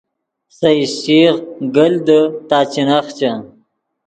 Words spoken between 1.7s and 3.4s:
گیل دے تا چے نخچے